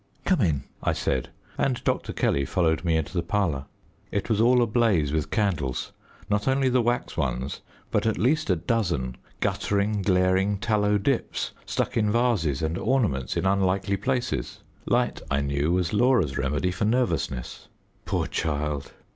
"Come 0.25 0.41
in," 0.41 0.63
I 0.81 0.93
said, 0.93 1.29
and 1.59 1.83
Dr. 1.83 2.11
Kelly 2.11 2.43
followed 2.43 2.83
me 2.83 2.97
into 2.97 3.13
the 3.13 3.21
parlour. 3.21 3.65
It 4.09 4.29
was 4.29 4.41
all 4.41 4.63
ablaze 4.63 5.13
with 5.13 5.29
candles, 5.29 5.91
not 6.27 6.47
only 6.47 6.69
the 6.69 6.81
wax 6.81 7.15
ones, 7.15 7.61
but 7.91 8.07
at 8.07 8.17
least 8.17 8.49
a 8.49 8.55
dozen 8.55 9.15
guttering, 9.41 10.01
glaring 10.01 10.57
tallow 10.57 10.97
dips, 10.97 11.51
stuck 11.67 11.97
in 11.97 12.11
vases 12.11 12.63
and 12.63 12.79
ornaments 12.79 13.37
in 13.37 13.45
unlikely 13.45 13.95
places. 13.97 14.61
Light, 14.87 15.21
I 15.29 15.41
knew, 15.41 15.71
was 15.73 15.93
Laura's 15.93 16.35
remedy 16.35 16.71
for 16.71 16.85
nervousness. 16.85 17.67
Poor 18.05 18.25
child! 18.25 18.93